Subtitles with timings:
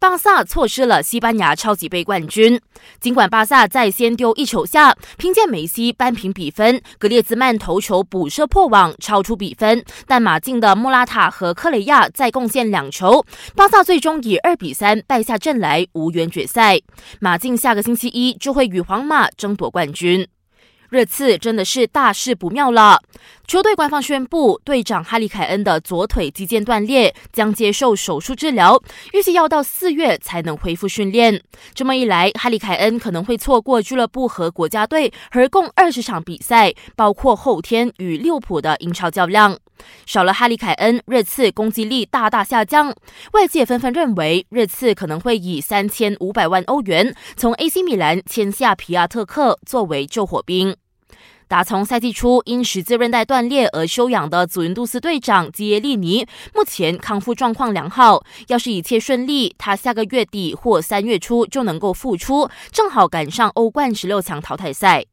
[0.00, 2.58] 巴萨错失了西班牙超级杯冠军。
[3.00, 13.22] 尽管巴萨在先丢一球下，凭借梅西扳平比分，格列兹曼头球补射破网，超出比分，但马竞的莫拉塔和克雷亚再贡献两球，
[13.54, 16.80] 巴萨最终以二比三败下阵来，无缘决赛。
[17.20, 20.26] 马竞下个星期一就会与皇马争夺冠军。
[20.90, 23.00] 热刺真的是大事不妙了。
[23.46, 28.80] 球队官方宣布，队长哈利凯恩的左腿肌腱断裂，将接受手术治疗，
[29.12, 31.40] 预计要到四月才能恢复训练。
[31.74, 39.56] 这么一来，哈利凯恩可能会错过俱乐部和国家队合共二十场比赛，包括后天与利物浦的英超较量。
[40.06, 42.94] 少了哈利凯恩，热刺攻击力大大下降。
[43.32, 50.76] 外界纷纷认为，热刺可能会以三千五百万欧元从 AC 米兰签下皮亚特克作为救火兵。
[51.48, 58.22] 打从赛季初因十字韧带断裂而休养的祖云杜斯队长基耶利尼，目前康复状况良好。
[58.46, 65.04] 要是一切顺利，他下个月底或三月初就能够复出，正好赶上欧冠十六强淘汰赛。